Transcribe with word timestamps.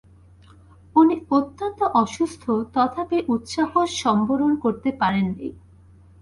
উনি 0.95 1.15
অত্যন্ত 1.29 1.79
অসুস্থ, 1.93 2.43
তথাপি 2.73 3.17
উৎসাহ 3.27 3.71
সম্বরণ 4.01 4.51
করতে 4.55 4.89
পারেন 4.91 5.27
নি। 5.37 5.47